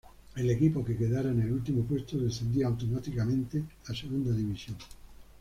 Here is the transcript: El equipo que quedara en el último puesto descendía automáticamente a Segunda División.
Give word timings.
El 0.35 0.49
equipo 0.49 0.83
que 0.83 0.97
quedara 0.97 1.29
en 1.29 1.43
el 1.43 1.51
último 1.51 1.83
puesto 1.85 2.17
descendía 2.17 2.65
automáticamente 2.65 3.63
a 3.87 3.93
Segunda 3.93 4.31
División. 4.31 4.75